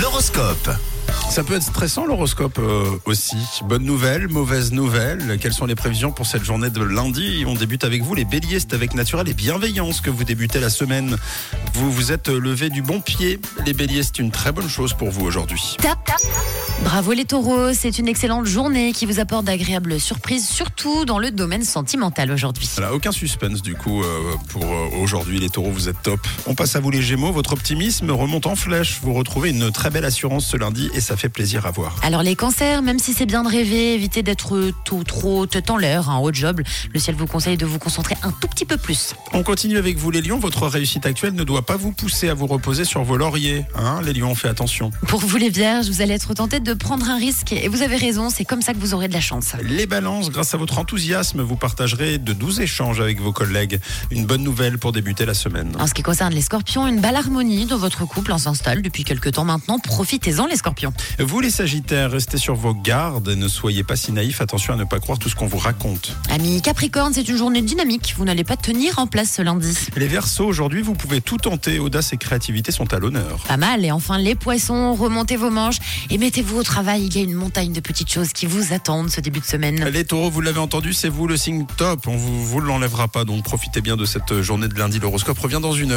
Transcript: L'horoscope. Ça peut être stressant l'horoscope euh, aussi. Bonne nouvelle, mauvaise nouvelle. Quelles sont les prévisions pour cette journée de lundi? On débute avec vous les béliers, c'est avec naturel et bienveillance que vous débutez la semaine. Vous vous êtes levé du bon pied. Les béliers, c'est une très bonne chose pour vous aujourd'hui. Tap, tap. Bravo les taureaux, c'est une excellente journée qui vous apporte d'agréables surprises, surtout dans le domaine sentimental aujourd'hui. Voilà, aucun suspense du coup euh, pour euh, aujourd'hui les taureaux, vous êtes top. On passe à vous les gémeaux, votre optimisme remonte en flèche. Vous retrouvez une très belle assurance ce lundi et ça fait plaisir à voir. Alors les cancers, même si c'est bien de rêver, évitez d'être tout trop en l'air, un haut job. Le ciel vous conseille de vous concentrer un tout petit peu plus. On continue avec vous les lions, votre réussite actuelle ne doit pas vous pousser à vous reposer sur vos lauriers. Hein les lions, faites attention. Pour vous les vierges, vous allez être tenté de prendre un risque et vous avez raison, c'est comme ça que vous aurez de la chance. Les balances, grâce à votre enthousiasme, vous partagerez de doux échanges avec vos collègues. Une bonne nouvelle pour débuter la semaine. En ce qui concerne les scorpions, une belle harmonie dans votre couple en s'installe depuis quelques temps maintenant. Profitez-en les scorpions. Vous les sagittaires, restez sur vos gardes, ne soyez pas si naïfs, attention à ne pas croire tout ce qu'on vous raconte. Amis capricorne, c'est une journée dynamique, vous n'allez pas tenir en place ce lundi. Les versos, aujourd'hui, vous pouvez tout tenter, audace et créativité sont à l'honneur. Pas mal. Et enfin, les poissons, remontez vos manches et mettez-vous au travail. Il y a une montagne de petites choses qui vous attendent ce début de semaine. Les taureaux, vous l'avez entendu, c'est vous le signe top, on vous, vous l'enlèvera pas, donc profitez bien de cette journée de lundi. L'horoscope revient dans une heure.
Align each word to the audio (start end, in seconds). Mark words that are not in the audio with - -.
L'horoscope. 0.00 0.70
Ça 1.30 1.42
peut 1.42 1.54
être 1.54 1.62
stressant 1.62 2.04
l'horoscope 2.04 2.58
euh, 2.58 2.98
aussi. 3.06 3.36
Bonne 3.64 3.84
nouvelle, 3.84 4.28
mauvaise 4.28 4.72
nouvelle. 4.72 5.38
Quelles 5.40 5.54
sont 5.54 5.64
les 5.64 5.74
prévisions 5.74 6.12
pour 6.12 6.26
cette 6.26 6.44
journée 6.44 6.68
de 6.68 6.82
lundi? 6.82 7.44
On 7.46 7.54
débute 7.54 7.82
avec 7.82 8.02
vous 8.02 8.14
les 8.14 8.26
béliers, 8.26 8.60
c'est 8.60 8.74
avec 8.74 8.94
naturel 8.94 9.26
et 9.28 9.34
bienveillance 9.34 10.02
que 10.02 10.10
vous 10.10 10.24
débutez 10.24 10.60
la 10.60 10.70
semaine. 10.70 11.16
Vous 11.72 11.90
vous 11.90 12.12
êtes 12.12 12.28
levé 12.28 12.68
du 12.68 12.82
bon 12.82 13.00
pied. 13.00 13.40
Les 13.64 13.72
béliers, 13.72 14.02
c'est 14.02 14.18
une 14.18 14.30
très 14.30 14.52
bonne 14.52 14.68
chose 14.68 14.92
pour 14.92 15.10
vous 15.10 15.24
aujourd'hui. 15.24 15.76
Tap, 15.80 16.04
tap. 16.04 16.20
Bravo 16.82 17.12
les 17.12 17.24
taureaux, 17.24 17.72
c'est 17.72 17.98
une 17.98 18.06
excellente 18.06 18.46
journée 18.46 18.92
qui 18.92 19.06
vous 19.06 19.18
apporte 19.18 19.46
d'agréables 19.46 19.98
surprises, 19.98 20.46
surtout 20.46 21.04
dans 21.04 21.18
le 21.18 21.30
domaine 21.30 21.64
sentimental 21.64 22.30
aujourd'hui. 22.30 22.68
Voilà, 22.76 22.94
aucun 22.94 23.12
suspense 23.12 23.62
du 23.62 23.74
coup 23.74 24.02
euh, 24.02 24.34
pour 24.50 24.64
euh, 24.64 24.88
aujourd'hui 25.02 25.38
les 25.38 25.48
taureaux, 25.48 25.70
vous 25.70 25.88
êtes 25.88 26.00
top. 26.02 26.20
On 26.46 26.54
passe 26.54 26.76
à 26.76 26.80
vous 26.80 26.90
les 26.90 27.02
gémeaux, 27.02 27.32
votre 27.32 27.54
optimisme 27.54 28.10
remonte 28.10 28.46
en 28.46 28.56
flèche. 28.56 29.00
Vous 29.02 29.14
retrouvez 29.14 29.50
une 29.50 29.72
très 29.72 29.90
belle 29.90 30.04
assurance 30.04 30.46
ce 30.46 30.56
lundi 30.56 30.90
et 30.94 31.00
ça 31.00 31.16
fait 31.16 31.30
plaisir 31.30 31.66
à 31.66 31.70
voir. 31.70 31.96
Alors 32.02 32.22
les 32.22 32.36
cancers, 32.36 32.82
même 32.82 32.98
si 32.98 33.14
c'est 33.14 33.26
bien 33.26 33.42
de 33.42 33.48
rêver, 33.48 33.94
évitez 33.94 34.22
d'être 34.22 34.70
tout 34.84 35.02
trop 35.02 35.46
en 35.68 35.76
l'air, 35.76 36.10
un 36.10 36.18
haut 36.18 36.32
job. 36.32 36.60
Le 36.92 37.00
ciel 37.00 37.16
vous 37.16 37.26
conseille 37.26 37.56
de 37.56 37.66
vous 37.66 37.78
concentrer 37.78 38.16
un 38.22 38.30
tout 38.30 38.48
petit 38.48 38.66
peu 38.66 38.76
plus. 38.76 39.14
On 39.32 39.42
continue 39.42 39.78
avec 39.78 39.96
vous 39.96 40.10
les 40.10 40.20
lions, 40.20 40.38
votre 40.38 40.66
réussite 40.66 41.06
actuelle 41.06 41.34
ne 41.34 41.44
doit 41.44 41.62
pas 41.62 41.76
vous 41.76 41.92
pousser 41.92 42.28
à 42.28 42.34
vous 42.34 42.46
reposer 42.46 42.84
sur 42.84 43.02
vos 43.02 43.16
lauriers. 43.16 43.64
Hein 43.74 44.00
les 44.04 44.12
lions, 44.12 44.34
faites 44.34 44.50
attention. 44.50 44.90
Pour 45.08 45.20
vous 45.20 45.36
les 45.36 45.50
vierges, 45.50 45.88
vous 45.88 46.02
allez 46.02 46.14
être 46.14 46.34
tenté 46.34 46.60
de 46.60 46.65
prendre 46.74 47.08
un 47.08 47.16
risque 47.16 47.52
et 47.52 47.68
vous 47.68 47.82
avez 47.82 47.96
raison, 47.96 48.30
c'est 48.30 48.44
comme 48.44 48.62
ça 48.62 48.72
que 48.72 48.78
vous 48.78 48.94
aurez 48.94 49.08
de 49.08 49.12
la 49.12 49.20
chance. 49.20 49.52
Les 49.62 49.86
balances, 49.86 50.30
grâce 50.30 50.54
à 50.54 50.56
votre 50.56 50.78
enthousiasme, 50.78 51.42
vous 51.42 51.56
partagerez 51.56 52.18
de 52.18 52.32
doux 52.32 52.60
échanges 52.60 53.00
avec 53.00 53.20
vos 53.20 53.32
collègues. 53.32 53.80
Une 54.10 54.26
bonne 54.26 54.42
nouvelle 54.42 54.78
pour 54.78 54.92
débuter 54.92 55.26
la 55.26 55.34
semaine. 55.34 55.72
En 55.78 55.86
ce 55.86 55.94
qui 55.94 56.02
concerne 56.02 56.32
les 56.32 56.42
scorpions, 56.42 56.86
une 56.86 57.00
belle 57.00 57.16
harmonie 57.16 57.66
dans 57.66 57.78
votre 57.78 58.04
couple 58.06 58.32
en 58.32 58.38
s'installe 58.38 58.82
depuis 58.82 59.04
quelques 59.04 59.32
temps 59.32 59.44
maintenant. 59.44 59.78
Profitez-en 59.78 60.46
les 60.46 60.56
scorpions. 60.56 60.92
Vous 61.18 61.40
les 61.40 61.50
sagittaires, 61.50 62.10
restez 62.10 62.38
sur 62.38 62.54
vos 62.54 62.74
gardes, 62.74 63.28
ne 63.28 63.48
soyez 63.48 63.84
pas 63.84 63.96
si 63.96 64.12
naïfs, 64.12 64.40
attention 64.40 64.74
à 64.74 64.76
ne 64.76 64.84
pas 64.84 65.00
croire 65.00 65.18
tout 65.18 65.28
ce 65.28 65.34
qu'on 65.34 65.46
vous 65.46 65.58
raconte. 65.58 66.16
Amis 66.30 66.62
capricorne, 66.62 67.12
c'est 67.14 67.28
une 67.28 67.36
journée 67.36 67.62
dynamique, 67.62 68.14
vous 68.16 68.24
n'allez 68.24 68.44
pas 68.44 68.56
tenir 68.56 68.98
en 68.98 69.06
place 69.06 69.32
ce 69.36 69.42
lundi. 69.42 69.74
Les 69.96 70.08
versos, 70.08 70.44
aujourd'hui, 70.44 70.82
vous 70.82 70.94
pouvez 70.94 71.20
tout 71.20 71.38
tenter, 71.38 71.78
audace 71.78 72.12
et 72.12 72.16
créativité 72.16 72.72
sont 72.72 72.92
à 72.92 72.98
l'honneur. 72.98 73.38
Pas 73.48 73.56
mal. 73.56 73.84
Et 73.84 73.90
enfin, 73.90 74.18
les 74.18 74.34
poissons, 74.34 74.94
remontez 74.94 75.36
vos 75.36 75.50
manches 75.50 75.78
et 76.10 76.18
mettez-vous 76.18 76.55
au 76.56 76.62
travail. 76.62 77.06
Il 77.06 77.16
y 77.16 77.20
a 77.20 77.22
une 77.22 77.34
montagne 77.34 77.72
de 77.72 77.80
petites 77.80 78.10
choses 78.10 78.32
qui 78.32 78.46
vous 78.46 78.72
attendent 78.72 79.10
ce 79.10 79.20
début 79.20 79.40
de 79.40 79.44
semaine. 79.44 79.84
Les 79.88 80.04
taureaux, 80.04 80.30
vous 80.30 80.40
l'avez 80.40 80.58
entendu, 80.58 80.92
c'est 80.92 81.08
vous 81.08 81.26
le 81.26 81.36
signe 81.36 81.66
top, 81.76 82.06
on 82.06 82.16
vous, 82.16 82.44
vous 82.44 82.60
l'enlèvera 82.60 83.08
pas, 83.08 83.24
donc 83.24 83.44
profitez 83.44 83.80
bien 83.80 83.96
de 83.96 84.04
cette 84.04 84.40
journée 84.42 84.68
de 84.68 84.78
lundi. 84.78 84.98
L'horoscope 84.98 85.38
revient 85.38 85.60
dans 85.60 85.72
une 85.72 85.92
heure. 85.92 85.94